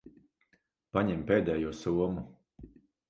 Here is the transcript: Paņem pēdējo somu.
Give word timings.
Paņem 0.97 1.21
pēdējo 1.31 1.75
somu. 1.83 2.25